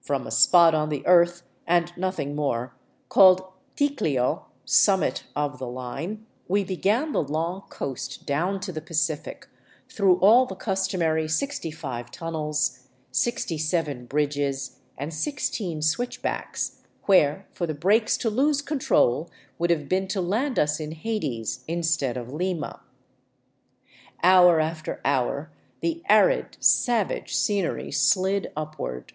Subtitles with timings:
[0.00, 2.74] From a spot on the earth— and nothing more—
[3.10, 3.42] called
[3.76, 9.46] Ticlio, summit of the line, we began the long coast down to the Pacific,
[9.90, 18.16] through all the customary 65 tunnels, 67 bridges and 16 switchbacks, where for the brakes
[18.16, 22.80] to lose control would have been to land us in Hades instead of Lima.
[24.22, 25.50] Hour after hour
[25.82, 29.12] the arid, savage scenery slid upward.